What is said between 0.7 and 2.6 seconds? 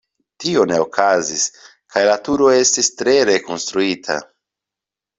ne okazis kaj la turo